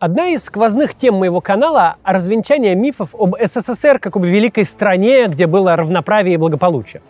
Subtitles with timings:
[0.00, 5.46] Одна из сквозных тем моего канала– развенчание мифов об СССР как об великой стране, где
[5.46, 7.02] было равноправие и благополучие.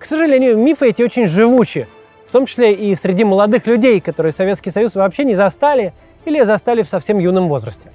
[0.00, 1.86] К сожалению, мифы эти очень живучи,
[2.26, 5.94] в том числе и среди молодых людей, которые Советский Союз вообще не застали
[6.24, 7.92] или застали в совсем юном возрасте.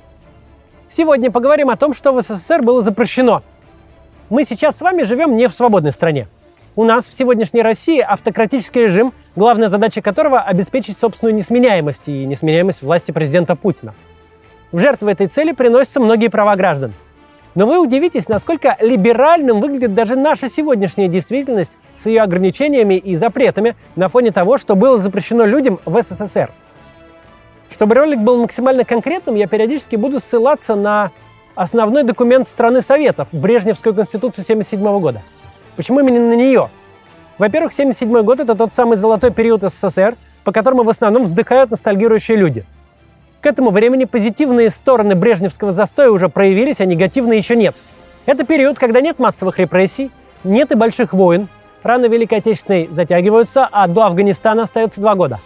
[0.88, 3.44] Сегодня поговорим о том, что в СССР было запрещено.
[4.30, 6.30] Мы сейчас с вами живем не в свободной стране.
[6.78, 12.82] У нас в сегодняшней России автократический режим, главная задача которого– обеспечить собственную несменяемость и несменяемость
[12.82, 13.94] власти президента Путина–
[14.72, 16.94] в жертву этой цели приносятся многие права граждан.
[17.54, 23.76] Но вы удивитесь, насколько либеральным выглядит даже наша сегодняшняя действительность с ее ограничениями и запретами
[23.98, 26.52] на фоне того, что было запрещено людям в СССР.
[27.70, 31.12] Чтобы ролик был максимально конкретным, я периодически буду ссылаться на
[31.56, 35.22] основной документ страны Советов, Брежневскую конституцию 1977 года.
[35.76, 36.70] Почему именно на нее?
[37.38, 42.38] Во-первых, 1977 год– это тот самый золотой период СССР, по которому в основном вздыхают ностальгирующие
[42.38, 42.66] люди–
[43.42, 47.76] к этому времени позитивные стороны брежневского застоя уже проявились, а негативные еще нет.
[48.28, 50.12] Это период, когда нет массовых репрессий,
[50.44, 51.50] нет и больших войн,
[51.82, 55.40] раны Великой Отечественной затягиваются, а до Афганистана остается два года.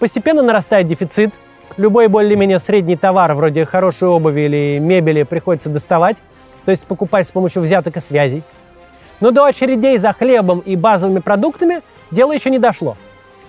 [0.00, 1.38] Постепенно нарастает дефицит,
[1.76, 6.16] любой более-менее средний товар, вроде хорошей обуви или мебели, приходится доставать,
[6.64, 8.42] то есть покупать с помощью взяток и связей.
[9.20, 12.96] Но до очередей за хлебом и базовыми продуктами дело еще не дошло.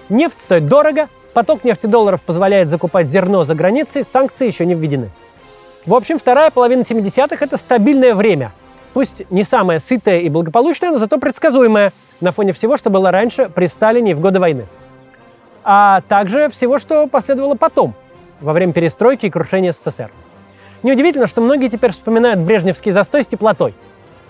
[0.09, 5.09] Нефть стоит дорого, Поток нефтедолларов позволяет закупать зерно за границей, санкции еще не введены.
[5.85, 8.51] В общем, вторая половина 70-х– это стабильное время.
[8.93, 13.49] Пусть не самое сытое и благополучное, но зато предсказуемое на фоне всего, что было раньше
[13.49, 14.65] при Сталине в годы войны.
[15.63, 17.95] А также всего, что последовало потом,
[18.41, 20.11] во время перестройки и крушения СССР.
[20.83, 23.73] Неудивительно, что многие теперь вспоминают брежневский застой с теплотой.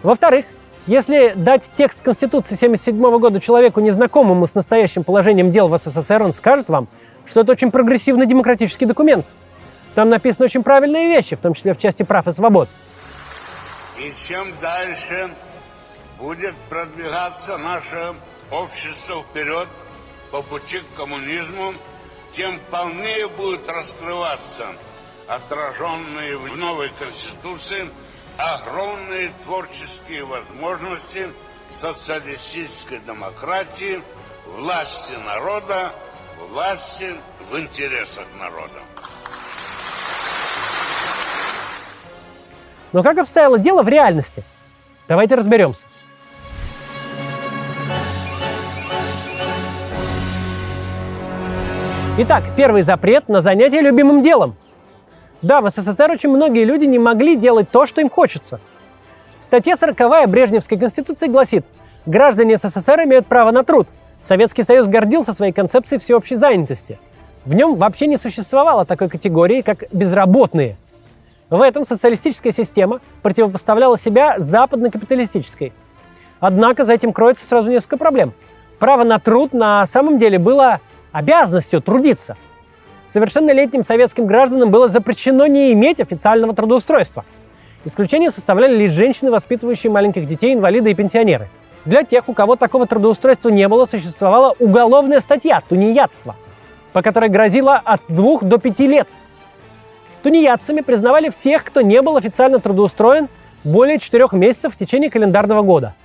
[0.03, 0.45] Во-вторых,
[0.87, 6.33] если дать текст Конституции 1977 года человеку, незнакомому с настоящим положением дел в СССР, он
[6.33, 6.87] скажет вам,
[7.25, 9.25] что это очень прогрессивный демократический документ.
[9.93, 12.69] Там написаны очень правильные вещи, в том числе в части прав и свобод.
[13.99, 15.35] И чем дальше
[16.17, 18.15] будет продвигаться наше
[18.49, 19.67] общество вперед
[20.31, 21.75] по пути к коммунизму,
[22.35, 24.67] тем полнее будет раскрываться
[25.27, 27.89] отраженные в новой Конституции
[28.41, 31.29] огромные творческие возможности
[31.69, 34.01] социалистической демократии,
[34.47, 35.93] власти народа,
[36.49, 37.13] власти
[37.49, 38.81] в интересах народа.
[42.91, 44.43] Но как обстояло дело в реальности?
[45.07, 45.85] Давайте разберемся.
[52.17, 54.55] Итак, первый запрет на занятие любимым делом.
[55.41, 58.59] Да, в СССР очень многие люди не могли делать то, что им хочется.
[59.39, 61.65] Статья 40 Брежневской Конституции гласит,
[62.05, 63.87] граждане СССР имеют право на труд.
[64.21, 66.99] Советский Союз гордился своей концепцией всеобщей занятости.
[67.43, 70.77] В нем вообще не существовало такой категории, как безработные.
[71.49, 75.73] В этом социалистическая система противопоставляла себя западно-капиталистической.
[76.39, 78.33] Однако за этим кроется сразу несколько проблем.
[78.77, 80.81] Право на труд на самом деле было
[81.11, 82.37] обязанностью трудиться–
[83.11, 87.25] совершеннолетним советским гражданам было запрещено не иметь официального трудоустройства.
[87.83, 91.49] Исключение составляли лишь женщины, воспитывающие маленьких детей, инвалиды и пенсионеры.
[91.83, 96.35] Для тех, у кого такого трудоустройства не было, существовала уголовная статья «Тунеядство»,
[96.93, 99.09] по которой грозило от двух до пяти лет.
[100.23, 103.27] Тунеядцами признавали всех, кто не был официально трудоустроен
[103.63, 105.95] более четырех месяцев в течение календарного года.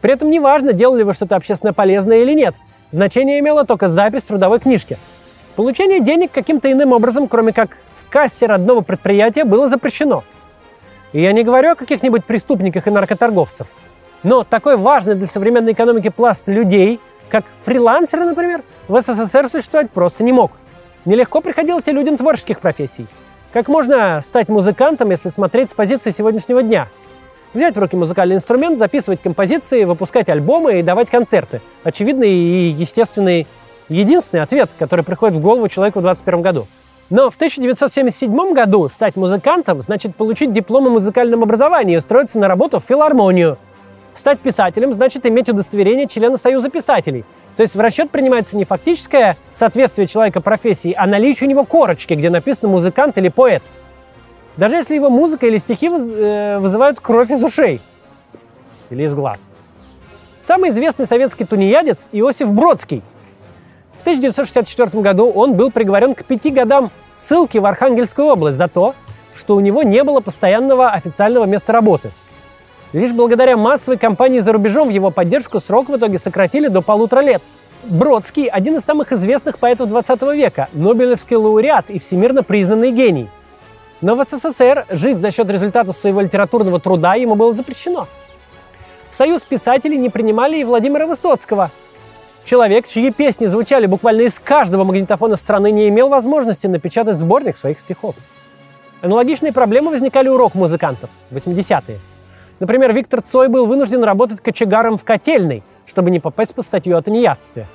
[0.00, 2.54] При этом неважно, делали вы что-то общественно полезное или нет,
[2.90, 4.96] значение имела только запись в трудовой книжке–
[5.56, 10.24] Получение денег каким-то иным образом, кроме как в кассе родного предприятия, было запрещено.
[11.12, 13.68] И я не говорю о каких-нибудь преступниках и наркоторговцев.
[14.24, 16.98] Но такой важный для современной экономики пласт людей,
[17.28, 20.50] как фрилансеры, например, в СССР существовать просто не мог.
[21.04, 23.06] Нелегко приходилось и людям творческих профессий.
[23.52, 26.88] Как можно стать музыкантом, если смотреть с позиции сегодняшнего дня?
[27.52, 31.60] Взять в руки музыкальный инструмент, записывать композиции, выпускать альбомы и давать концерты.
[31.84, 33.46] Очевидный и естественный
[33.88, 36.66] единственный ответ, который приходит в голову человеку в 21 году.
[37.10, 42.48] Но в 1977 году стать музыкантом значит получить диплом о музыкальном образовании и устроиться на
[42.48, 43.58] работу в филармонию.
[44.14, 47.24] Стать писателем значит иметь удостоверение члена Союза писателей.
[47.56, 52.14] То есть в расчет принимается не фактическое соответствие человека профессии, а наличие у него корочки,
[52.14, 53.62] где написано «музыкант» или «поэт».
[54.56, 57.80] Даже если его музыка или стихи э, вызывают кровь из ушей
[58.90, 59.46] или из глаз.
[60.42, 63.02] Самый известный советский тунеядец Иосиф Бродский–
[64.04, 68.94] 1964 году он был приговорен к пяти годам ссылки в Архангельскую область за то,
[69.34, 72.10] что у него не было постоянного официального места работы.
[72.92, 77.22] Лишь благодаря массовой кампании за рубежом в его поддержку срок в итоге сократили до полутора
[77.22, 77.42] лет.
[77.84, 83.30] Бродский– один из самых известных поэтов 20 века, Нобелевский лауреат и всемирно признанный гений.
[84.02, 88.06] Но в СССР жить за счет результатов своего литературного труда ему было запрещено.
[89.10, 91.70] В Союз писателей не принимали и Владимира Высоцкого.
[92.44, 97.80] Человек, чьи песни звучали буквально из каждого магнитофона страны, не имел возможности напечатать сборник своих
[97.80, 98.14] стихов.
[99.00, 101.98] Аналогичные проблемы возникали у рок-музыкантов в 80-е.
[102.60, 107.02] Например, Виктор Цой был вынужден работать кочегаром в котельной, чтобы не попасть под статью о
[107.02, 107.66] тунеядстве.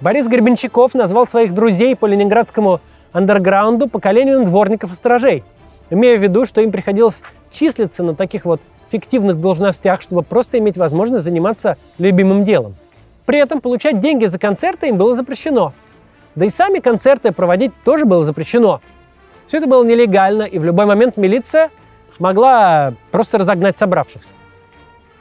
[0.00, 2.80] Борис Гребенщиков назвал своих друзей по ленинградскому
[3.12, 5.44] андерграунду поколению дворников и сторожей,
[5.90, 10.78] имея в виду, что им приходилось числиться на таких вот фиктивных должностях, чтобы просто иметь
[10.78, 12.76] возможность заниматься любимым делом.
[13.30, 15.72] При этом получать деньги за концерты им было запрещено.
[16.34, 18.80] Да и сами концерты проводить тоже было запрещено.
[19.46, 21.70] Все это было нелегально, и в любой момент милиция
[22.18, 24.34] могла просто разогнать собравшихся.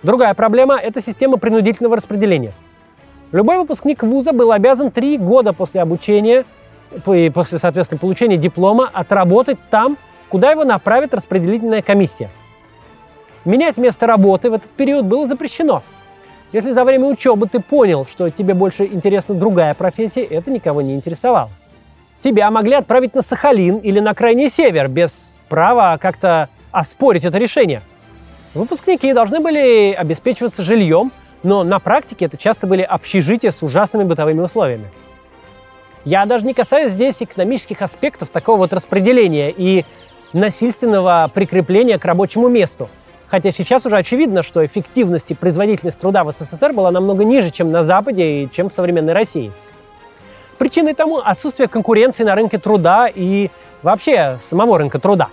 [0.02, 2.54] Другая проблема– это система принудительного распределения.
[3.32, 6.46] Любой выпускник вуза был обязан три года после обучения
[7.06, 12.32] и после, соответственно, получения диплома отработать там, куда его направит распределительная комиссия.
[13.46, 15.84] Менять место работы в этот период было запрещено.
[16.52, 20.96] Если за время учебы ты понял, что тебе больше интересна другая профессия, это никого не
[20.96, 21.52] интересовало.
[22.22, 27.84] Тебя могли отправить на Сахалин или на Крайний Север без права как-то оспорить это решение.
[28.56, 31.12] Выпускники должны были обеспечиваться жильем,
[31.44, 34.90] но на практике это часто были общежития с ужасными бытовыми условиями.
[36.04, 39.86] Я даже не касаюсь здесь экономических аспектов такого вот распределения и
[40.34, 42.90] насильственного прикрепления к рабочему месту.
[43.30, 47.72] Хотя сейчас уже очевидно, что эффективность и производительность труда в СССР была намного ниже, чем
[47.72, 49.52] на Западе и чем в современной России.
[50.58, 53.50] Причиной тому отсутствие конкуренции на рынке труда и
[53.84, 55.30] вообще самого рынка труда.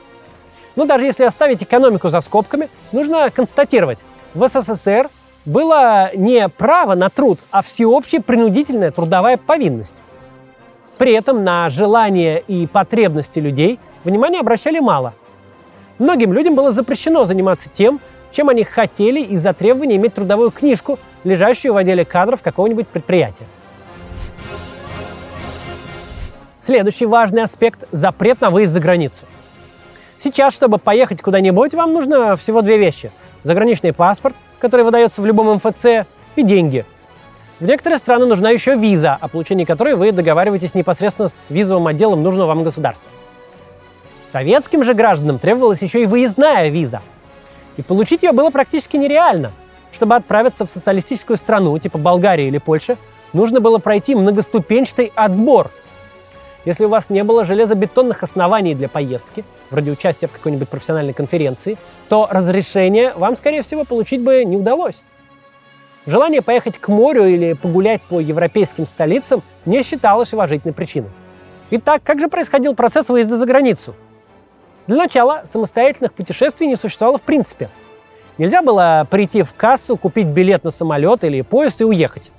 [0.76, 3.98] Но даже если оставить экономику за скобками, нужно констатировать,
[4.34, 5.08] в СССР
[5.46, 9.96] было не право на труд, а всеобщая принудительная трудовая повинность.
[10.98, 15.14] При этом на желания и потребности людей внимания обращали мало.
[15.98, 18.00] Многим людям было запрещено заниматься тем,
[18.32, 23.44] чем они хотели из-за требования иметь трудовую книжку, лежащую в отделе кадров какого-нибудь предприятия.
[26.60, 29.24] Следующий важный аспект– запрет на выезд за границу.
[30.18, 33.12] Сейчас, чтобы поехать куда-нибудь, вам нужно всего две вещи.
[33.44, 36.84] Заграничный паспорт, который выдается в любом МФЦ, и деньги–
[37.58, 42.22] в некоторые страны нужна еще виза, о получении которой вы договариваетесь непосредственно с визовым отделом
[42.22, 43.10] нужного вам государства.
[44.26, 47.00] Советским же гражданам требовалась еще и выездная виза.
[47.76, 49.52] И получить ее было практически нереально.
[49.92, 52.96] Чтобы отправиться в социалистическую страну, типа Болгарии или Польши,
[53.32, 55.70] нужно было пройти многоступенчатый отбор.
[56.64, 61.78] Если у вас не было железобетонных оснований для поездки, вроде участия в какой-нибудь профессиональной конференции,
[62.08, 65.02] то разрешение вам, скорее всего, получить бы не удалось.
[66.06, 71.10] Желание поехать к морю или погулять по европейским столицам не считалось уважительной причиной.
[71.70, 73.94] Итак, как же происходил процесс выезда за границу?
[74.86, 77.68] Для начала самостоятельных путешествий не существовало в принципе.
[78.38, 82.30] Нельзя было прийти в кассу, купить билет на самолет или поезд и уехать.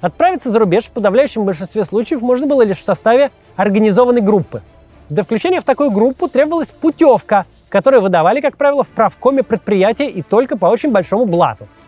[0.00, 4.62] Отправиться за рубеж в подавляющем большинстве случаев можно было лишь в составе организованной группы.
[5.08, 10.22] Для включения в такую группу требовалась путевка, которую выдавали, как правило, в правкоме предприятия и
[10.22, 11.68] только по очень большому блату–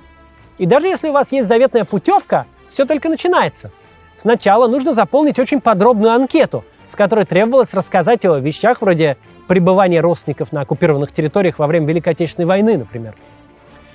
[0.59, 3.71] и даже если у вас есть заветная путевка, все только начинается.
[4.17, 10.53] Сначала нужно заполнить очень подробную анкету, в которой требовалось рассказать о вещах вроде пребывания родственников
[10.53, 13.15] на оккупированных территориях во время Великой Отечественной войны, например.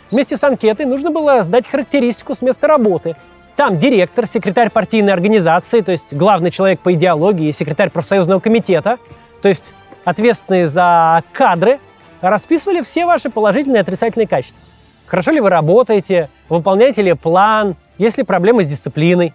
[0.09, 3.15] Вместе с анкетой нужно было сдать характеристику с места работы.
[3.55, 8.97] Там директор, секретарь партийной организации, то есть главный человек по идеологии и секретарь профсоюзного комитета,
[9.41, 11.79] то есть ответственные за кадры,
[12.21, 14.61] расписывали все ваши положительные и отрицательные качества.
[15.05, 19.33] Хорошо ли вы работаете, выполняете ли план, есть ли проблемы с дисциплиной.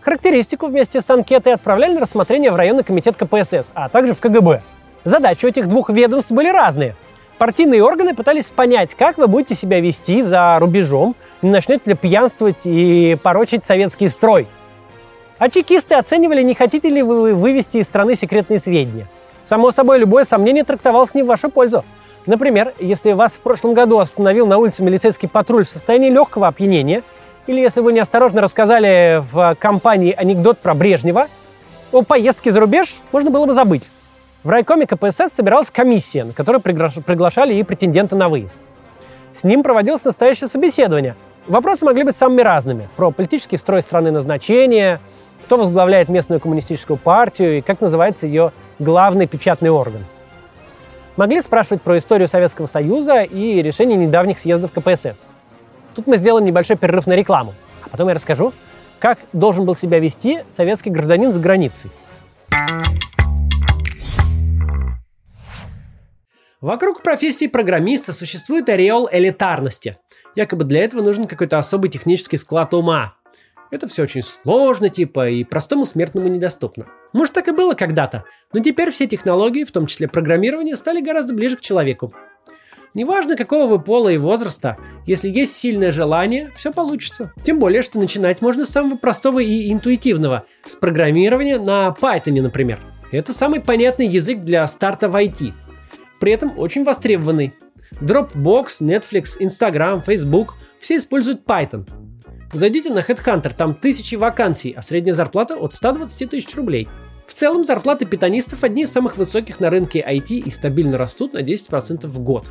[0.00, 4.62] Характеристику вместе с анкетой отправляли на рассмотрение в районный комитет КПСС, а также в КГБ.
[5.06, 6.96] Задачи у этих двух ведомств были разные.
[7.38, 12.62] Партийные органы пытались понять, как вы будете себя вести за рубежом, не начнете ли пьянствовать
[12.64, 14.48] и порочить советский строй.
[15.38, 19.06] А чекисты оценивали, не хотите ли вы вывести из страны секретные сведения.
[19.44, 21.84] Само собой, любое сомнение трактовалось не в вашу пользу.
[22.26, 27.04] Например, если вас в прошлом году остановил на улице милицейский патруль в состоянии легкого опьянения,
[27.46, 31.28] или если вы неосторожно рассказали в компании анекдот про Брежнева,
[31.92, 33.84] о поездке за рубеж можно было бы забыть.
[34.46, 38.60] В райкоме КПСС собиралась комиссия, на которую приглашали и претенденты на выезд.
[39.34, 41.16] С ним проводилось настоящее собеседование.
[41.48, 42.88] Вопросы могли быть самыми разными.
[42.94, 45.00] Про политический строй страны назначения,
[45.46, 50.04] кто возглавляет местную коммунистическую партию и как называется ее главный печатный орган–
[51.16, 55.16] Могли спрашивать про историю Советского Союза и решение недавних съездов КПСС.
[55.96, 58.52] Тут мы сделаем небольшой перерыв на рекламу, а потом я расскажу,
[59.00, 61.90] как должен был себя вести советский гражданин за границей.
[66.66, 69.98] Вокруг профессии программиста существует ореол элитарности.
[70.34, 73.14] Якобы для этого нужен какой-то особый технический склад ума.
[73.70, 76.88] Это все очень сложно, типа, и простому смертному недоступно.
[77.12, 81.34] Может, так и было когда-то, но теперь все технологии, в том числе программирование, стали гораздо
[81.34, 82.12] ближе к человеку.
[82.94, 87.32] Неважно, какого вы пола и возраста, если есть сильное желание, все получится.
[87.44, 92.80] Тем более, что начинать можно с самого простого и интуитивного, с программирования на Python, например.
[93.12, 95.52] Это самый понятный язык для старта в IT.
[96.20, 97.54] При этом очень востребованный.
[98.00, 101.88] Dropbox, Netflix, Instagram, Facebook– все используют Python.
[102.52, 106.88] Зайдите на Headhunter, там тысячи вакансий, а средняя зарплата от 120 тысяч рублей.
[107.26, 111.42] В целом зарплаты питанистов одни из самых высоких на рынке IT и стабильно растут на
[111.42, 112.46] 10% в год.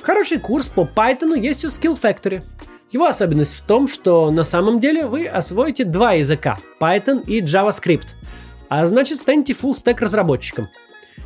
[0.00, 2.42] Хороший курс по Python есть у Skill Factory.
[2.90, 8.14] Его особенность в том, что на самом деле вы освоите два языка– Python и JavaScript,
[8.68, 10.68] а значит станете full stack разработчиком.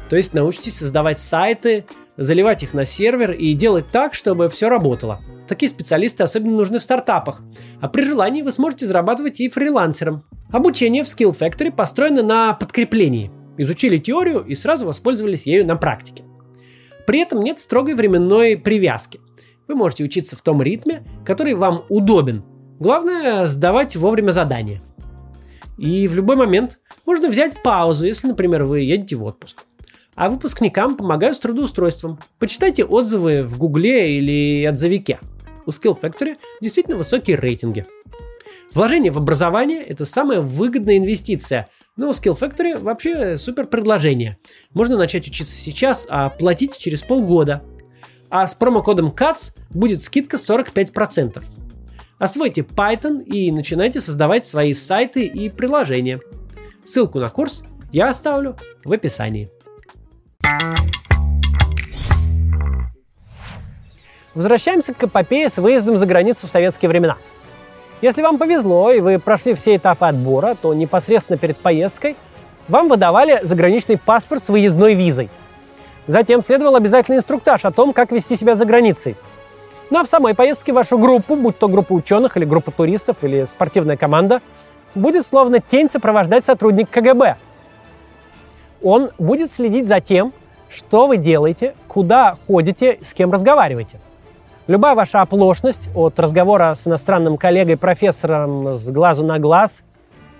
[0.08, 1.84] То есть научитесь создавать сайты,
[2.16, 5.20] заливать их на сервер и делать так, чтобы все работало.
[5.48, 7.42] Такие специалисты особенно нужны в стартапах,
[7.80, 10.24] а при желании вы сможете зарабатывать и фрилансером.
[10.52, 13.30] Обучение в Skill Factory построено на подкреплении.
[13.56, 16.24] Изучили теорию и сразу воспользовались ею на практике.
[17.06, 19.20] При этом нет строгой временной привязки.
[19.66, 22.44] Вы можете учиться в том ритме, который вам удобен.
[22.78, 24.82] Главное– сдавать вовремя задания.
[25.78, 29.64] И в любой момент можно взять паузу, если, например, вы едете в отпуск.
[30.20, 32.18] А выпускникам помогают с трудоустройством.
[32.38, 35.18] Почитайте отзывы в Гугле или отзывике.
[35.64, 37.86] У Skill Factory действительно высокие рейтинги.
[38.74, 41.70] Вложение в образование– это самая выгодная инвестиция.
[41.96, 44.36] Но у Skill Factory вообще супер предложение.
[44.74, 47.62] Можно начать учиться сейчас, а платить через полгода.
[48.28, 51.42] А с промокодом CATS будет скидка 45%.
[52.18, 56.20] Освойте Python и начинайте создавать свои сайты и приложения.
[56.84, 59.50] Ссылку на курс я оставлю в описании.
[64.34, 67.16] Возвращаемся к эпопее с выездом за границу в советские времена–
[68.02, 72.16] если вам повезло и вы прошли все этапы отбора, то непосредственно перед поездкой
[72.66, 75.28] вам выдавали заграничный паспорт с выездной визой.
[76.06, 79.16] Затем следовал обязательный инструктаж о том, как вести себя за границей.
[79.90, 83.44] Ну а в самой поездке вашу группу, будь то группа ученых или группа туристов или
[83.44, 84.40] спортивная команда,
[84.94, 87.36] будет словно тень сопровождать сотрудник КГБ.
[88.82, 90.32] Он будет следить за тем,
[90.70, 93.98] что вы делаете, куда ходите, с кем разговариваете–
[94.70, 99.82] Любая ваша оплошность от разговора с иностранным коллегой-профессором с глазу на глаз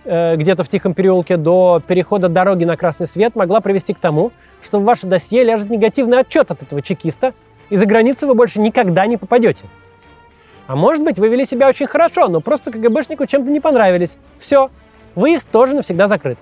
[0.04, 4.30] э, где-то в тихом переулке до перехода дороги на красный свет могла привести к тому,
[4.62, 7.34] что в ваше досье ляжет негативный отчет от этого чекиста,
[7.70, 9.64] и за границу вы больше никогда не попадете.
[10.68, 14.16] А может быть, вы вели себя очень хорошо, но просто КГБшнику чем-то не понравились.
[14.38, 14.70] Все,
[15.16, 16.38] выезд тоже навсегда закрыт.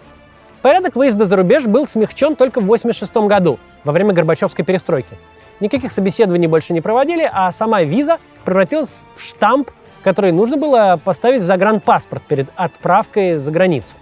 [0.60, 5.16] Порядок выезда за рубеж был смягчен только в 1986 году, во время Горбачевской перестройки–
[5.60, 9.70] Никаких собеседований больше не проводили, а сама виза превратилась в штамп,
[10.04, 13.94] который нужно было поставить в загранпаспорт перед отправкой за границу.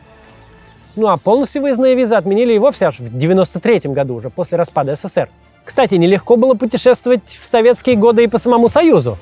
[0.96, 4.96] Ну а полностью выездные визы отменили и вовсе аж в 93 году, уже после распада
[4.96, 5.30] СССР.
[5.64, 9.18] Кстати, нелегко было путешествовать в советские годы и по самому Союзу.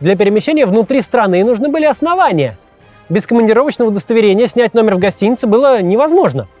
[0.00, 2.58] Для перемещения внутри страны нужны были основания.
[3.08, 6.46] Без командировочного удостоверения снять номер в гостинице было невозможно–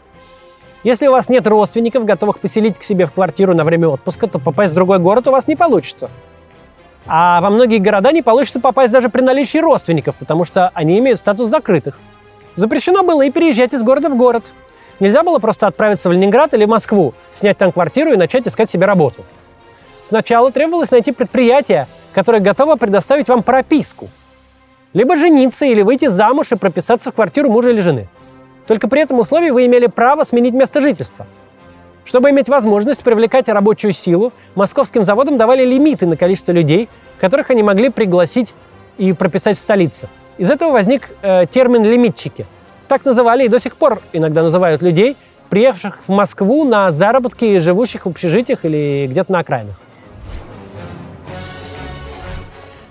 [0.82, 4.38] если у вас нет родственников, готовых поселить к себе в квартиру на время отпуска, то
[4.38, 6.10] попасть в другой город у вас не получится.
[7.06, 11.18] А во многие города не получится попасть даже при наличии родственников, потому что они имеют
[11.18, 11.98] статус закрытых.
[12.54, 14.44] Запрещено было и переезжать из города в город.
[15.00, 18.86] Нельзя было просто отправиться в Ленинград или Москву, снять там квартиру и начать искать себе
[18.86, 19.24] работу.
[20.04, 24.08] Сначала требовалось найти предприятие, которое готово предоставить вам прописку.
[24.94, 28.08] Либо жениться или выйти замуж и прописаться в квартиру мужа или жены–
[28.70, 31.26] только при этом условии вы имели право сменить место жительства.
[32.04, 37.64] Чтобы иметь возможность привлекать рабочую силу, московским заводам давали лимиты на количество людей, которых они
[37.64, 38.54] могли пригласить
[38.96, 40.08] и прописать в столице.
[40.38, 42.46] Из этого возник э, термин «лимитчики».
[42.86, 45.16] Так называли и до сих пор иногда называют людей,
[45.48, 49.74] приехавших в Москву на заработки, живущих в общежитиях или где-то на окраинах.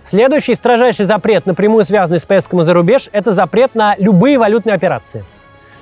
[0.04, 5.24] Следующий строжайший запрет, напрямую связанный с поездками за рубеж, это запрет на любые валютные операции–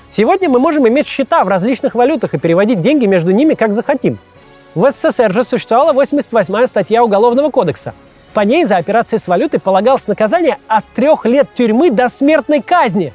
[0.10, 4.20] Сегодня мы можем иметь счета в различных валютах и переводить деньги между ними как захотим.
[4.74, 7.94] В СССР же существовала 88-я статья Уголовного кодекса.
[8.34, 13.14] По ней за операции с валютой полагалось наказание от трех лет тюрьмы до смертной казни.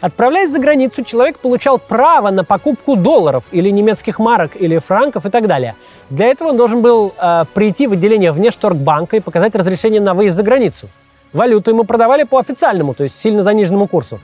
[0.00, 5.30] Отправляясь за границу, человек получал право на покупку долларов или немецких марок или франков и
[5.30, 5.74] так далее.
[6.08, 10.36] Для этого он должен был э, прийти в отделение внешторгбанка и показать разрешение на выезд
[10.36, 10.88] за границу.
[11.34, 14.20] Валюту ему продавали по официальному, то есть сильно заниженному курсу.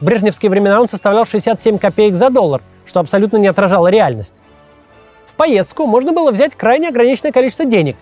[0.00, 4.40] В брежневские времена он составлял 67 копеек за доллар, что абсолютно не отражало реальность.
[5.26, 7.96] В поездку можно было взять крайне ограниченное количество денег.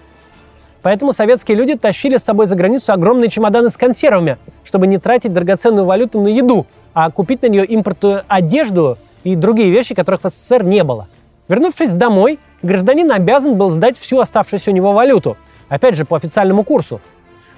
[0.82, 5.32] Поэтому советские люди тащили с собой за границу огромные чемоданы с консервами, чтобы не тратить
[5.32, 10.28] драгоценную валюту на еду, а купить на нее импортную одежду и другие вещи, которых в
[10.28, 11.08] СССР не было.
[11.48, 15.36] Вернувшись домой, гражданин обязан был сдать всю оставшуюся у него валюту,
[15.68, 17.00] опять же по официальному курсу.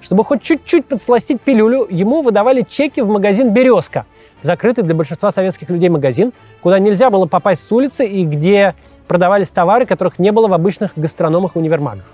[0.00, 4.06] Чтобы хоть чуть-чуть подсластить пилюлю, ему выдавали чеки в магазин «Березка»,
[4.42, 6.32] закрытый для большинства советских людей магазин,
[6.62, 8.74] куда нельзя было попасть с улицы и где
[9.06, 12.04] продавались товары, которых не было в обычных гастрономах и универмагах.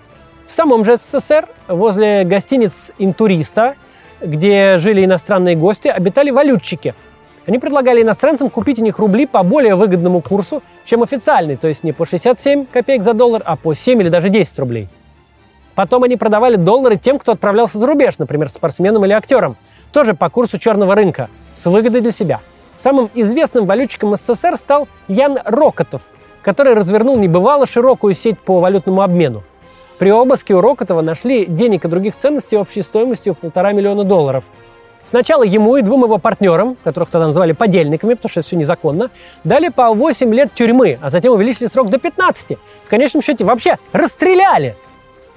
[0.47, 3.75] В самом же СССР, возле гостиниц «Интуриста»,
[4.21, 6.95] где жили иностранные гости, обитали валютчики.
[7.47, 11.85] Они предлагали иностранцам купить у них рубли по более выгодному курсу, чем официальный, то есть
[11.85, 14.89] не по 67 копеек за доллар, а по 7 или даже 10 рублей.
[15.75, 19.57] Потом они продавали доллары тем, кто отправлялся за рубеж, например, спортсменам или актерам,
[19.93, 22.41] тоже по курсу черного рынка, с выгодой для себя.
[22.77, 26.03] Самым известным валютчиком СССР стал Ян Рокотов,
[26.43, 29.43] который развернул небывало широкую сеть по валютному обмену.
[29.99, 34.45] При обыске у Рокотова нашли денег и других ценностей общей стоимостью полтора миллиона долларов.
[35.07, 39.11] Сначала ему и двум его партнерам, которых тогда называли подельниками, потому что это все незаконно,
[39.45, 42.59] дали по 8 лет тюрьмы, а затем увеличили срок до 15.
[42.85, 44.77] В конечном счете вообще расстреляли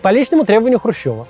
[0.01, 1.27] по личному требованию Хрущева.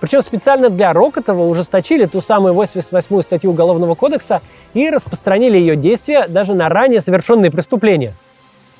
[0.00, 4.42] Причем специально для Рокотова ужесточили ту самую 88-ю статью Уголовного кодекса
[4.74, 8.14] и распространили ее действия даже на ранее совершенные преступления–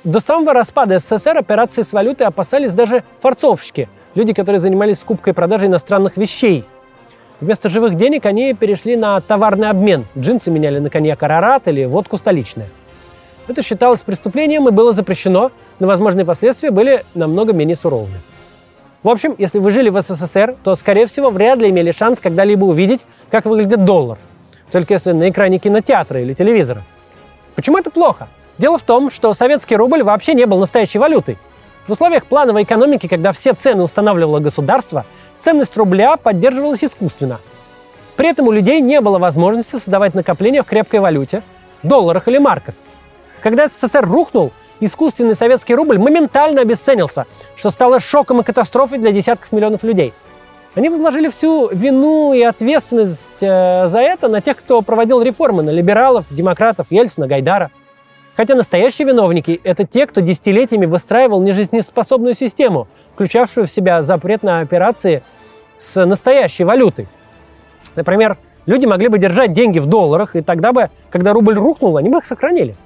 [0.05, 5.35] до самого распада СССР операции с валютой опасались даже форцовщики, люди, которые занимались скупкой и
[5.35, 6.65] продажей иностранных вещей.
[7.41, 10.07] Вместо живых денег они перешли на товарный обмен.
[10.17, 12.69] Джинсы меняли на коньяк «Арарат» или водку «Столичная».
[13.49, 18.21] Это считалось преступлением и было запрещено, но возможные последствия были намного менее суровыми.
[19.03, 22.65] В общем, если вы жили в СССР, то, скорее всего, вряд ли имели шанс когда-либо
[22.65, 24.19] увидеть, как выглядит доллар.
[24.73, 26.83] Только если на экране кинотеатра или телевизора.
[27.55, 28.29] Почему это плохо?
[28.59, 31.39] Дело в том, что советский рубль вообще не был настоящей валютой.
[31.87, 35.07] В условиях плановой экономики, когда все цены устанавливало государство,
[35.39, 37.41] ценность рубля поддерживалась искусственно.
[38.17, 41.43] При этом у людей не было возможности создавать накопления в крепкой валюте,
[41.85, 42.75] долларах или марках.
[43.43, 49.53] Когда СССР рухнул, искусственный советский рубль моментально обесценился, что стало шоком и катастрофой для десятков
[49.53, 50.13] миллионов людей.
[50.75, 55.71] Они возложили всю вину и ответственность э, за это на тех, кто проводил реформы, на
[55.71, 57.71] либералов, демократов, Ельцина, Гайдара–
[58.39, 64.61] Хотя настоящие виновники– это те, кто десятилетиями выстраивал нежизнеспособную систему, включавшую в себя запрет на
[64.61, 65.25] операции
[65.81, 67.09] с настоящей валютой.
[67.97, 72.11] Например, люди могли бы держать деньги в долларах, и тогда бы, когда рубль рухнул, они
[72.11, 72.77] бы их сохранили.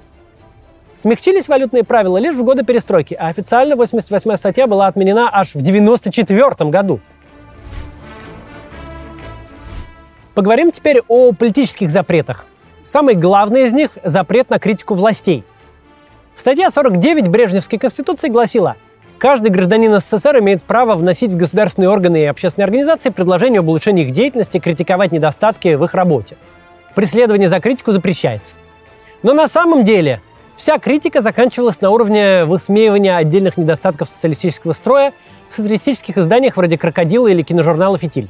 [0.95, 5.57] Смягчились валютные правила лишь в годы перестройки, а официально 88-я статья была отменена аж в
[5.57, 6.99] 1994 году.
[10.35, 12.45] Поговорим теперь о политических запретах.
[12.83, 15.43] Самый главный из них– запрет на критику властей.
[16.35, 18.75] Статья 49 Брежневской Конституции гласила,
[19.19, 24.05] каждый гражданин СССР имеет право вносить в государственные органы и общественные организации предложения об улучшении
[24.05, 26.35] их деятельности, критиковать недостатки в их работе.
[26.95, 28.55] Преследование за критику запрещается.
[29.21, 30.21] Но на самом деле
[30.55, 35.13] вся критика заканчивалась на уровне высмеивания отдельных недостатков социалистического строя
[35.49, 38.29] в социалистических изданиях вроде «Крокодила» или киножурнала «Фитиль».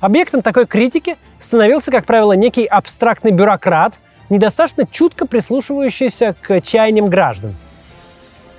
[0.00, 3.94] Объектом такой критики становился, как правило, некий абстрактный бюрократ,
[4.28, 7.54] недостаточно чутко прислушивающийся к чаяниям граждан.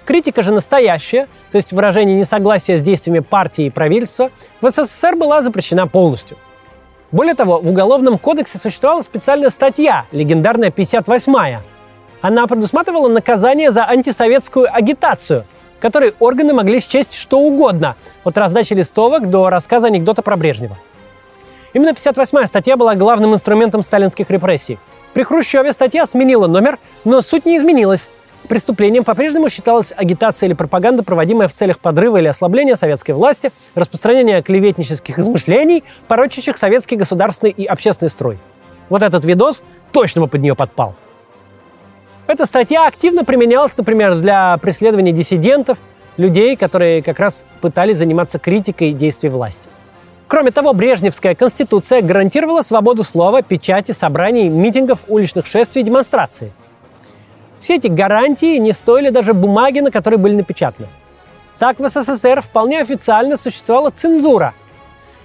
[0.06, 4.32] Критика же настоящая, то есть выражение несогласия с действиями партии и правительства,
[4.62, 6.38] в СССР была запрещена полностью.
[7.12, 11.62] Более того, в Уголовном кодексе существовала специальная статья, легендарная 58-я.
[12.22, 15.46] Она предусматривала наказание за антисоветскую агитацию,
[15.80, 20.78] которой органы могли счесть что угодно, от раздачи листовок до рассказа анекдота про Брежнева.
[21.74, 24.80] Именно 58-я статья была главным инструментом сталинских репрессий.
[25.14, 28.10] При Хрущеве статья сменила номер, но суть не изменилась.
[28.48, 34.42] Преступлением по-прежнему считалась агитация или пропаганда, проводимая в целях подрыва или ослабления советской власти, распространения
[34.42, 38.40] клеветнических измышлений, порочащих советский государственный и общественный строй.
[38.90, 40.96] Вот этот видос точно бы под нее подпал.
[42.28, 45.78] Эта статья активно применялась, например, для преследования диссидентов,
[46.18, 49.62] людей, которые как раз пытались заниматься критикой действий власти.
[50.28, 56.52] Кроме того, Брежневская конституция гарантировала свободу слова, печати, собраний, митингов, уличных шествий и демонстраций.
[57.62, 60.90] Все эти гарантии не стоили даже бумаги, на которой были напечатаны.
[61.60, 64.54] Так в СССР вполне официально существовала цензура.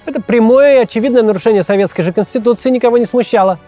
[0.07, 3.59] Это прямое и очевидное нарушение советской же конституции никого не смущало.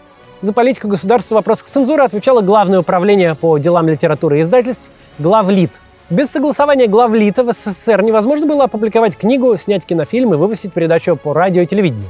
[0.41, 5.71] За политику государства в вопросах цензуры отвечало Главное управление по делам литературы и издательств, главлит–
[6.09, 11.33] без согласования главлита в СССР невозможно было опубликовать книгу, снять кинофильм и выпустить передачу по
[11.33, 12.09] радио и телевидению.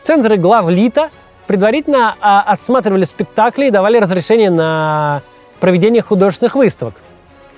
[0.00, 1.10] Цензоры главлита
[1.46, 5.20] предварительно а, отсматривали спектакли и давали разрешение на
[5.60, 6.94] проведение художественных выставок.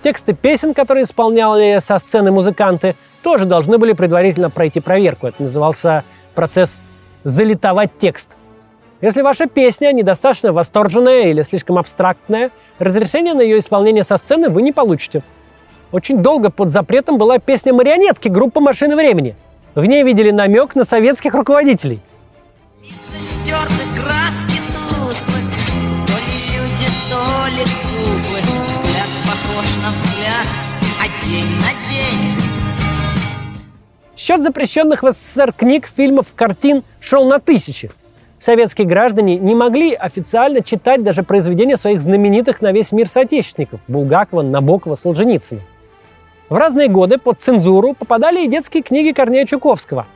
[0.02, 5.28] Тексты песен, которые исполняли со сцены музыканты, тоже должны были предварительно пройти проверку.
[5.28, 6.02] Это назывался
[6.34, 6.76] процесс
[7.22, 8.30] «залитовать текст».
[9.02, 14.62] Если ваша песня недостаточно восторженная или слишком абстрактная, разрешение на ее исполнение со сцены вы
[14.62, 15.24] не получите.
[15.90, 19.34] Очень долго под запретом была песня марионетки группы «Машины времени».
[19.74, 22.00] В ней видели намек на советских руководителей.
[22.80, 25.40] Лица стерты, краски тусклы,
[26.06, 28.38] то ли люди, то ли куклы.
[28.68, 30.46] Взгляд похож на взгляд,
[31.00, 32.40] а день на день.
[34.16, 37.90] Счет запрещенных в СССР книг, фильмов, картин шел на тысячи.
[38.42, 44.42] Советские граждане не могли официально читать даже произведения своих знаменитых на весь мир соотечественников– Булгакова,
[44.42, 45.60] Набокова, Солженицына.
[46.48, 50.06] В разные годы под цензуру попадали и детские книги Корнея Чуковского.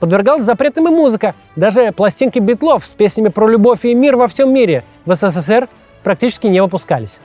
[0.00, 1.36] Подвергалась запретам и музыка.
[1.54, 5.68] Даже пластинки битлов с песнями про любовь и мир во всем мире в СССР
[6.02, 7.20] практически не выпускались.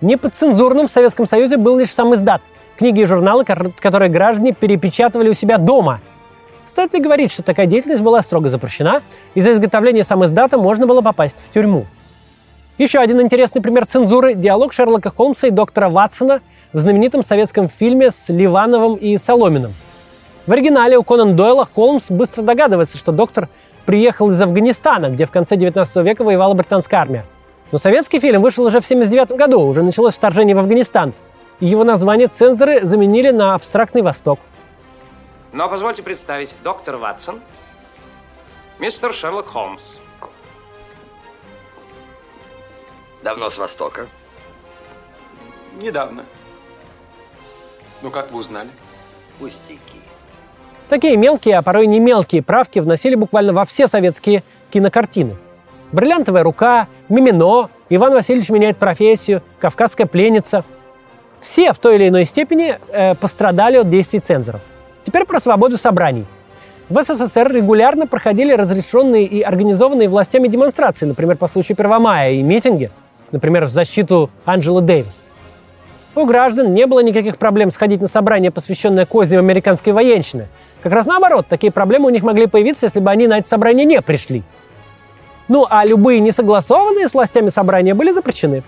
[0.00, 2.42] Неподцензурным в Советском Союзе был лишь сам издат–
[2.76, 6.00] книги и журналы, которые граждане перепечатывали у себя дома.
[6.70, 9.02] Стоит ли говорить, что такая деятельность была строго запрещена,
[9.34, 11.86] и за изготовление сам издата можно было попасть в тюрьму?
[12.78, 18.12] Еще один интересный пример цензуры– диалог Шерлока Холмса и доктора Ватсона в знаменитом советском фильме
[18.12, 19.74] с Ливановым и Соломиным.
[20.46, 23.48] В оригинале у Конан Дойла Холмс быстро догадывается, что доктор
[23.84, 27.24] приехал из Афганистана, где в конце 19 века воевала британская армия.
[27.72, 31.14] Но советский фильм вышел уже в 1979 году, уже началось вторжение в Афганистан–
[31.60, 34.40] и его название цензоры заменили на «Абстрактный Восток».
[35.52, 37.40] Но позвольте представить, доктор Ватсон,
[38.78, 39.96] мистер Шерлок Холмс.
[43.24, 44.06] Давно с Востока?
[45.82, 46.24] Недавно.
[48.02, 48.70] Ну, как вы узнали?
[49.38, 50.00] Пустяки.
[50.88, 55.36] Такие мелкие, а порой не мелкие правки вносили буквально во все советские кинокартины.
[55.92, 60.64] «Бриллиантовая рука», «Мимино», «Иван Васильевич меняет профессию», «Кавказская пленница»,
[61.40, 64.60] все в той или иной степени э, пострадали от действий цензоров.
[65.10, 66.24] Теперь про свободу собраний.
[66.88, 72.42] В СССР регулярно проходили разрешенные и организованные властями демонстрации, например, по случаю 1 мая, и
[72.42, 72.92] митинги,
[73.32, 75.24] например, в защиту Анджелы Дэвис.
[76.14, 80.46] У граждан не было никаких проблем сходить на собрание, посвященное козням американской военщины.
[80.80, 83.86] Как раз наоборот, такие проблемы у них могли появиться, если бы они на это собрание
[83.86, 84.44] не пришли.
[85.48, 88.62] Ну а любые несогласованные с властями собрания были запрещены.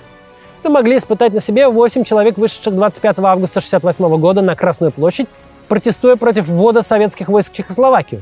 [0.59, 5.29] Это могли испытать на себе 8 человек, вышедших 25 августа 1968 года на Красную площадь,
[5.73, 8.21] протестуя против ввода советских войск в Чехословакию.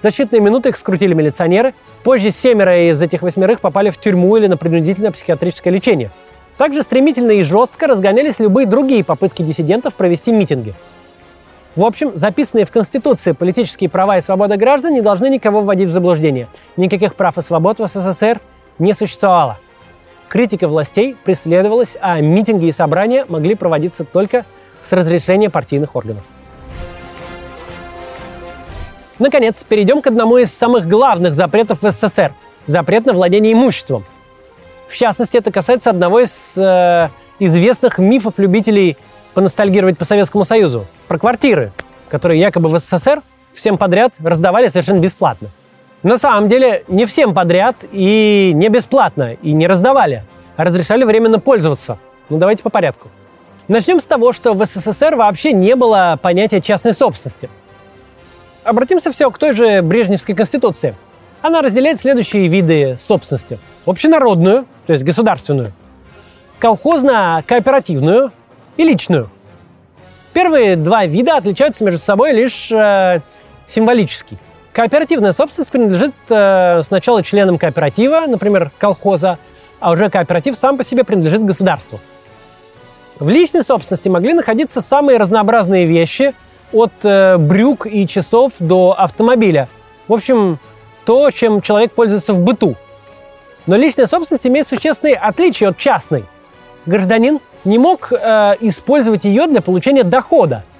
[0.00, 1.74] За считанные минуты их скрутили милиционеры.
[2.02, 6.10] Позже семеро из этих восьмерых попали в тюрьму или на принудительное психиатрическое лечение.
[6.58, 10.74] Также стремительно и жестко разгонялись любые другие попытки диссидентов провести митинги.
[11.76, 15.92] В общем, записанные в Конституции политические права и свободы граждан не должны никого вводить в
[15.92, 16.48] заблуждение.
[16.76, 18.40] Никаких прав и свобод в СССР
[18.80, 19.60] не существовало.
[20.28, 24.44] Критика властей преследовалась, а митинги и собрания могли проводиться только
[24.80, 26.24] с разрешения партийных органов.
[29.18, 32.34] Наконец, перейдем к одному из самых главных запретов в СССР–
[32.66, 34.04] запрет на владение имуществом.
[34.88, 38.96] В частности, это касается одного из э, известных мифов любителей
[39.34, 41.72] поностальгировать по Советскому Союзу– про квартиры,
[42.08, 43.22] которые якобы в СССР
[43.54, 45.48] всем подряд раздавали совершенно бесплатно–
[46.02, 50.24] на самом деле не всем подряд и не бесплатно, и не раздавали,
[50.56, 51.98] а разрешали временно пользоваться.
[52.28, 53.08] Ну давайте по порядку.
[53.68, 57.48] Начнем с того, что в СССР вообще не было понятия частной собственности.
[58.64, 60.94] Обратимся все к той же Брежневской конституции.
[61.40, 63.58] Она разделяет следующие виды собственности.
[63.86, 65.72] Общенародную, то есть государственную,
[66.60, 68.30] колхозно-кооперативную
[68.76, 69.28] и личную.
[70.32, 73.20] Первые два вида отличаются между собой лишь э,
[73.66, 74.38] символически–
[74.72, 79.38] Кооперативная собственность принадлежит э, сначала членам кооператива, например, колхоза,
[79.80, 82.00] а уже кооператив сам по себе принадлежит государству.
[83.18, 86.34] В личной собственности могли находиться самые разнообразные вещи,
[86.72, 89.68] от э, брюк и часов до автомобиля.
[90.08, 90.58] В общем,
[91.04, 92.76] то, чем человек пользуется в быту.
[93.66, 96.24] Но личная собственность имеет существенные отличия от частной.
[96.86, 100.64] Гражданин не мог э, использовать ее для получения дохода–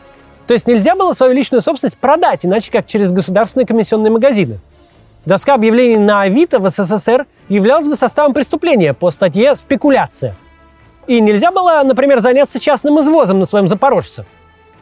[0.47, 4.59] то есть нельзя было свою личную собственность продать, иначе как через государственные комиссионные магазины.
[5.25, 10.35] Доска объявлений на Авито в СССР являлась бы составом преступления по статье «Спекуляция».
[11.07, 14.25] И нельзя было, например, заняться частным извозом на своем запорожце.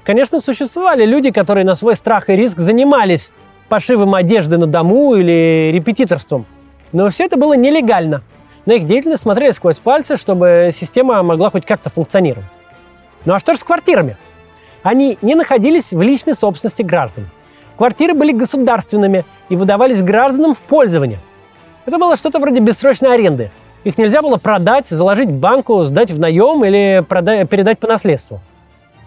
[0.05, 3.31] Конечно, существовали люди, которые на свой страх и риск занимались
[3.69, 6.47] пошивом одежды на дому или репетиторством.
[6.93, 8.23] Но все это было нелегально.
[8.67, 12.49] На их деятельность смотрели сквозь пальцы, чтобы система могла хоть как-то функционировать.
[13.25, 14.17] Ну а что же с квартирами?
[14.83, 17.29] Они не находились в личной собственности граждан.
[17.77, 21.19] Квартиры были государственными и выдавались гражданам в пользование.
[21.87, 23.51] Это было что-то вроде бессрочной аренды.
[23.85, 28.41] Их нельзя было продать, заложить банку, сдать в наем или прода- передать по наследству.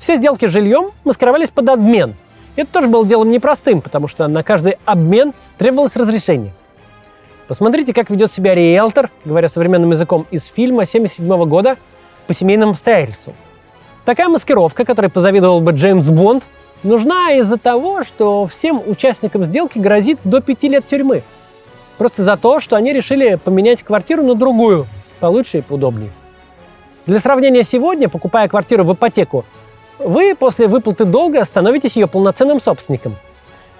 [0.03, 2.15] Все сделки с жильем маскировались под обмен.
[2.57, 6.51] Это тоже было делом непростым, потому что на каждый обмен требовалось разрешение.
[7.47, 11.77] Посмотрите, как ведет себя риэлтор, говоря современным языком, из фильма 1977 года
[12.27, 13.33] по семейным обстоятельствам.
[14.03, 16.43] Такая маскировка, которой позавидовал бы Джеймс Бонд,
[16.83, 21.23] нужна из-за того, что всем участникам сделки грозит до пяти лет тюрьмы.
[21.97, 24.85] Просто за то, что они решили поменять квартиру на другую,
[25.21, 26.11] получше и поудобнее.
[27.05, 29.45] Для сравнения сегодня, покупая квартиру в ипотеку,
[30.05, 33.15] вы после выплаты долга становитесь ее полноценным собственником.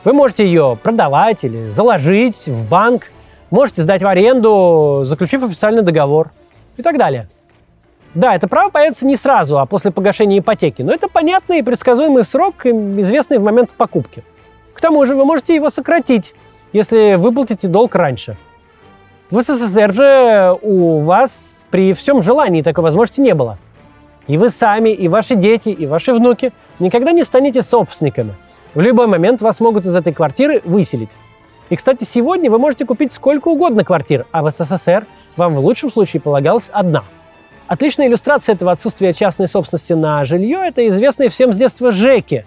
[0.04, 3.12] Вы можете ее продавать или заложить в банк,
[3.50, 6.32] можете сдать в аренду, заключив официальный договор
[6.78, 7.28] и так далее.
[8.14, 12.24] Да, это право появится не сразу, а после погашения ипотеки, но это понятный и предсказуемый
[12.24, 14.24] срок, известный в момент покупки.
[14.74, 16.36] К тому же вы можете его сократить,
[16.74, 18.38] если выплатите долг раньше.
[19.32, 23.58] В СССР же у вас при всем желании такой возможности не было.
[24.28, 28.34] И вы сами, и ваши дети, и ваши внуки никогда не станете собственниками.
[28.74, 31.10] В любой момент вас могут из этой квартиры выселить.
[31.70, 35.06] И, кстати, сегодня вы можете купить сколько угодно квартир, а в СССР
[35.36, 37.04] вам в лучшем случае полагалась одна.
[37.68, 42.46] Отличная иллюстрация этого отсутствия частной собственности на жилье– это известные всем с детства ЖЭКи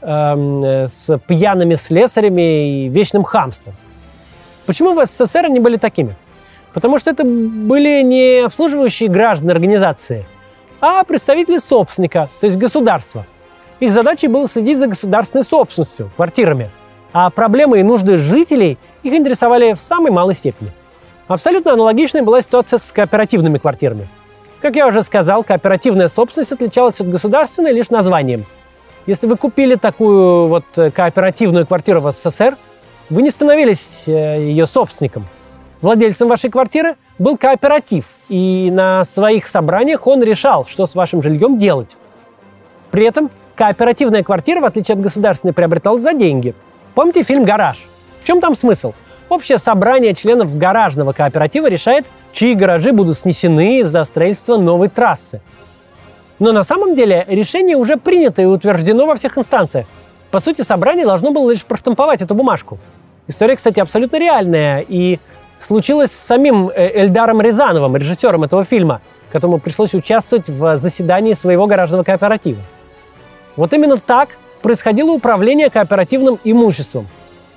[0.00, 3.74] эм, с пьяными слесарями и вечным хамством.
[4.66, 6.16] Почему в СССР они были такими?
[6.74, 10.24] Потому что это были не обслуживающие граждан организации–
[10.80, 13.26] а представители собственника, то есть государства.
[13.80, 16.70] Их задачей было следить за государственной собственностью, квартирами.
[17.12, 20.72] А проблемы и нужды жителей их интересовали в самой малой степени.
[21.26, 24.08] Абсолютно аналогичной была ситуация с кооперативными квартирами.
[24.60, 28.44] Как я уже сказал, кооперативная собственность отличалась от государственной лишь названием.
[29.06, 32.56] Если вы купили такую вот кооперативную квартиру в СССР,
[33.08, 34.10] вы не становились э,
[34.40, 35.26] ее собственником.
[35.80, 41.58] Владельцем вашей квартиры был кооператив– и на своих собраниях он решал, что с вашим жильем
[41.58, 41.96] делать.
[42.90, 46.54] При этом кооперативная квартира, в отличие от государственной, приобреталась за деньги.
[46.94, 47.78] Помните фильм «Гараж»?
[48.22, 48.92] В чем там смысл?
[49.28, 55.40] Общее собрание членов гаражного кооператива решает, чьи гаражи будут снесены из-за строительства новой трассы.
[56.38, 59.86] Но на самом деле решение уже принято и утверждено во всех инстанциях.
[60.30, 62.78] По сути, собрание должно было лишь проштамповать эту бумажку.
[63.26, 65.18] История, кстати, абсолютно реальная, и
[65.60, 71.66] случилось с самим э, Эльдаром Рязановым, режиссером этого фильма, которому пришлось участвовать в заседании своего
[71.66, 72.60] гаражного кооператива.
[73.56, 74.30] Вот именно так
[74.62, 77.08] происходило управление кооперативным имуществом,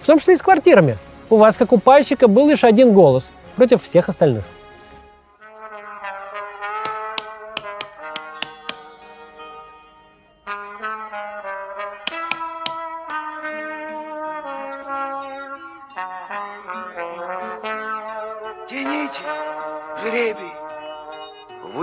[0.02, 0.98] в том числе и с квартирами.
[1.30, 4.44] У вас, как у пайщика, был лишь один голос против всех остальных.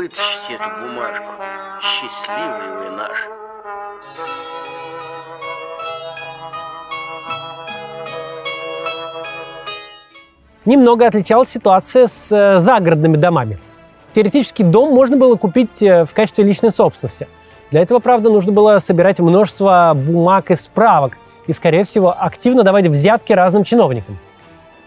[0.08, 1.32] Вытащите эту бумажку.
[1.82, 3.18] Счастливый вы наш.
[10.64, 13.58] Немного отличалась ситуация с э, загородными домами.
[14.14, 17.28] Теоретически дом можно было купить э, в качестве личной собственности.
[17.70, 22.86] Для этого, правда, нужно было собирать множество бумаг и справок и, скорее всего, активно давать
[22.86, 24.18] взятки разным чиновникам.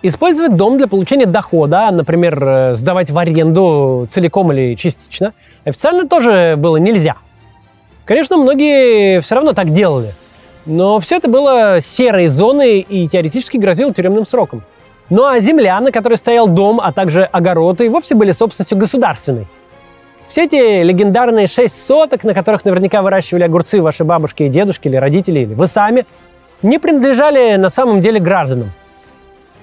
[0.03, 5.33] Использовать дом для получения дохода, например, э, сдавать в аренду целиком или частично,
[5.63, 7.17] официально тоже было нельзя.
[8.05, 10.13] Конечно, многие все равно так делали,
[10.65, 14.63] но все это было серой зоной и теоретически грозило тюремным сроком.
[15.11, 19.45] Ну а земля, на которой стоял дом, а также огороды, вовсе были собственностью государственной.
[20.29, 24.95] Все эти легендарные шесть соток, на которых наверняка выращивали огурцы ваши бабушки и дедушки или
[24.95, 26.05] родители, или вы сами,
[26.63, 28.71] не принадлежали на самом деле гражданам.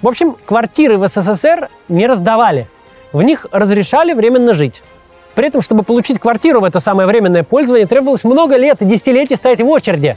[0.00, 2.68] В общем, квартиры в СССР не раздавали.
[3.12, 4.82] В них разрешали временно жить.
[5.34, 9.34] При этом, чтобы получить квартиру в это самое временное пользование, требовалось много лет и десятилетий
[9.34, 10.16] стоять в очереди.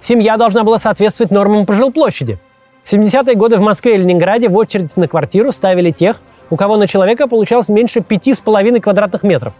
[0.00, 2.38] Семья должна была соответствовать нормам по жилплощади.
[2.84, 6.76] В 70-е годы в Москве и Ленинграде в очередь на квартиру ставили тех, у кого
[6.76, 9.54] на человека получалось меньше 5,5 квадратных метров.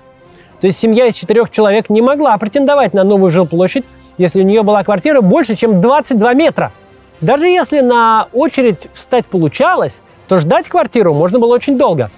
[0.60, 3.84] То есть семья из четырех человек не могла претендовать на новую жилплощадь,
[4.16, 6.70] если у нее была квартира больше, чем 22 метра–
[7.20, 12.10] даже если на очередь встать получалось, то ждать квартиру можно было очень долго.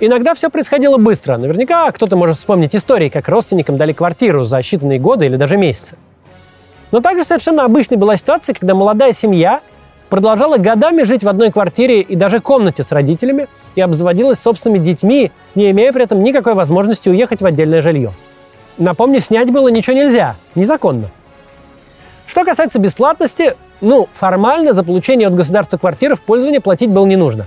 [0.00, 1.36] Иногда все происходило быстро.
[1.36, 5.96] Наверняка кто-то может вспомнить истории, как родственникам дали квартиру за считанные годы или даже месяцы.
[6.92, 9.60] Но также совершенно обычной была ситуация, когда молодая семья
[10.08, 15.32] продолжала годами жить в одной квартире и даже комнате с родителями и обзаводилась собственными детьми,
[15.54, 18.12] не имея при этом никакой возможности уехать в отдельное жилье.
[18.78, 21.10] Напомню, снять было ничего нельзя, незаконно.
[22.28, 27.16] Что касается бесплатности, ну, формально за получение от государства квартиры в пользование платить было не
[27.16, 27.46] нужно.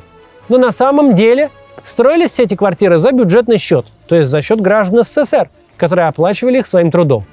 [0.49, 1.49] Но на самом деле
[1.83, 6.59] Строились все эти квартиры за бюджетный счет, то есть за счет граждан СССР, которые оплачивали
[6.59, 7.25] их своим трудом.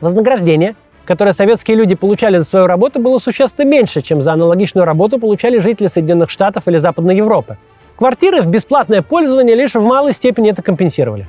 [0.00, 5.18] Вознаграждение, которое советские люди получали за свою работу, было существенно меньше, чем за аналогичную работу
[5.18, 7.56] получали жители Соединенных Штатов или Западной Европы.
[7.96, 11.26] Квартиры в бесплатное пользование лишь в малой степени это компенсировали.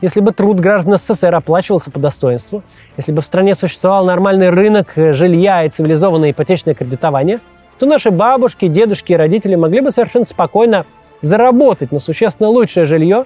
[0.00, 2.62] Если бы труд граждан СССР оплачивался по достоинству,
[2.96, 7.40] если бы в стране существовал нормальный рынок э, жилья и цивилизованное ипотечное кредитование,
[7.78, 10.86] то наши бабушки, дедушки и родители могли бы совершенно спокойно
[11.20, 13.24] заработать на существенно лучшее жилье,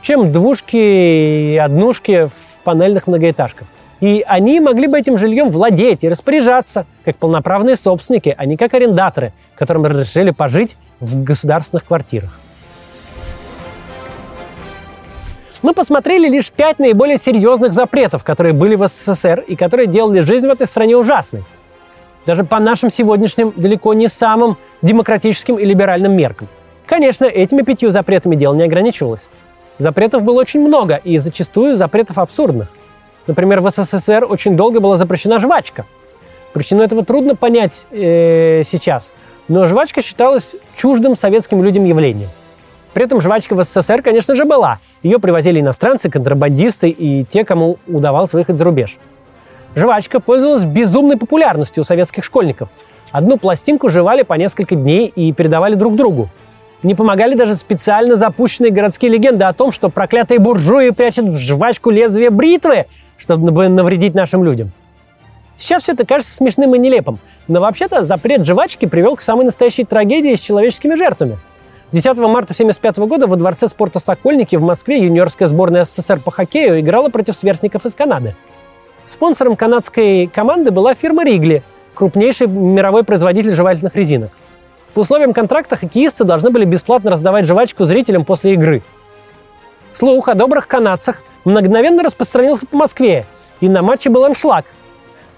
[0.00, 3.66] чем двушки и однушки в панельных многоэтажках.
[4.00, 8.72] И они могли бы этим жильем владеть и распоряжаться, как полноправные собственники, а не как
[8.74, 12.38] арендаторы, которым разрешили пожить в государственных квартирах.
[15.60, 20.46] Мы посмотрели лишь пять наиболее серьезных запретов, которые были в СССР и которые делали жизнь
[20.46, 21.42] в этой стране ужасной.
[22.26, 26.46] Даже по нашим сегодняшним далеко не самым демократическим и либеральным меркам.
[26.86, 29.28] Конечно, этими пятью запретами дело не ограничивалось.
[29.78, 32.68] Запретов было очень много, и зачастую запретов абсурдных.
[33.26, 35.86] Например, в СССР очень долго была запрещена жвачка.
[36.52, 39.12] Причину этого трудно понять э, сейчас,
[39.48, 42.30] но жвачка считалась чуждым советским людям явлением.
[42.98, 44.80] При этом жвачка в СССР, конечно же, была.
[45.04, 48.98] Ее привозили иностранцы, контрабандисты и те, кому удавалось выехать за рубеж.
[49.76, 52.70] Жвачка пользовалась безумной популярностью у советских школьников.
[53.12, 56.28] Одну пластинку жевали по несколько дней и передавали друг другу.
[56.82, 61.90] Не помогали даже специально запущенные городские легенды о том, что проклятые буржуи прячут в жвачку
[61.90, 64.72] лезвие бритвы, чтобы навредить нашим людям.
[65.56, 69.84] Сейчас все это кажется смешным и нелепым, но вообще-то запрет жвачки привел к самой настоящей
[69.84, 71.38] трагедии с человеческими жертвами.
[71.90, 76.80] 10 марта 1975 года во Дворце спорта «Сокольники» в Москве юниорская сборная СССР по хоккею
[76.80, 78.36] играла против сверстников из Канады.
[79.06, 81.62] Спонсором канадской команды была фирма «Ригли»,
[81.94, 84.30] крупнейший мировой производитель жевательных резинок.
[84.92, 88.82] По условиям контракта хоккеисты должны были бесплатно раздавать жвачку зрителям после игры.
[89.94, 93.24] Слух о добрых канадцах мгновенно распространился по Москве,
[93.62, 94.66] и на матче был аншлаг.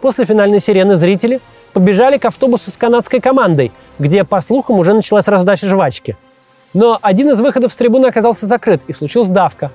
[0.01, 1.41] После финальной сирены зрители
[1.73, 6.17] побежали к автобусу с канадской командой, где, по слухам, уже началась раздача жвачки.
[6.73, 9.73] Но один из выходов с трибуны оказался закрыт, и случилась давка.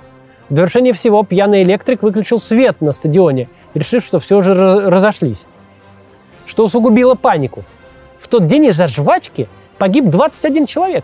[0.49, 5.45] В довершение всего пьяный электрик выключил свет на стадионе, решив, что все уже разошлись.
[6.45, 7.63] Что усугубило панику.
[8.19, 11.03] В тот день из-за жвачки погиб 21 человек.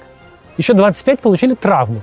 [0.58, 2.02] Еще 25 получили травму.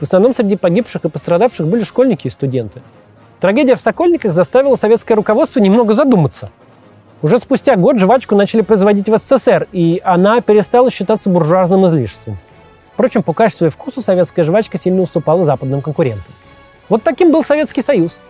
[0.00, 2.82] В основном среди погибших и пострадавших были школьники и студенты.
[3.40, 6.50] Трагедия в Сокольниках заставила советское руководство немного задуматься.
[7.20, 12.38] Уже спустя год жвачку начали производить в СССР, и она перестала считаться буржуазным излишеством.
[12.98, 16.34] Впрочем, по качеству и вкусу советская жвачка сильно уступала западным конкурентам.
[16.88, 18.22] Вот таким был Советский Союз.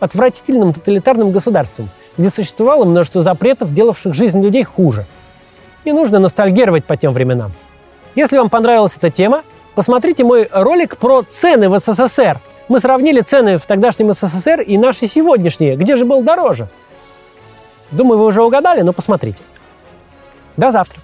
[0.00, 5.06] Отвратительным тоталитарным государством, где существовало множество запретов, делавших жизнь людей хуже–
[5.86, 7.52] не нужно ностальгировать по тем временам.
[8.16, 9.44] Если вам понравилась эта тема,
[9.76, 12.40] посмотрите мой ролик про цены в СССР.
[12.66, 15.76] Мы сравнили цены в тогдашнем СССР и наши сегодняшние.
[15.76, 16.68] Где же был дороже?
[17.92, 19.44] Думаю, вы уже угадали, но посмотрите.
[20.56, 21.00] До завтра.